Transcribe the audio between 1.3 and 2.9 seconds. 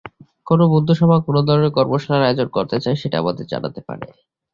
ধরনের কর্মশালার আয়োজন করতে